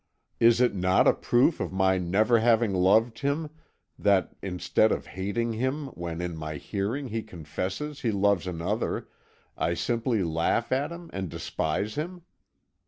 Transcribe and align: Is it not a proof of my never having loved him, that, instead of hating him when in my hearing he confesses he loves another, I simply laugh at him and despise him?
Is 0.39 0.59
it 0.61 0.73
not 0.73 1.07
a 1.07 1.13
proof 1.13 1.59
of 1.59 1.71
my 1.71 1.99
never 1.99 2.39
having 2.39 2.73
loved 2.73 3.19
him, 3.19 3.51
that, 3.99 4.35
instead 4.41 4.91
of 4.91 5.05
hating 5.05 5.53
him 5.53 5.89
when 5.89 6.21
in 6.21 6.35
my 6.35 6.55
hearing 6.55 7.09
he 7.09 7.21
confesses 7.21 7.99
he 8.01 8.09
loves 8.11 8.47
another, 8.47 9.07
I 9.55 9.75
simply 9.75 10.23
laugh 10.23 10.71
at 10.71 10.91
him 10.91 11.11
and 11.13 11.29
despise 11.29 11.93
him? 11.93 12.23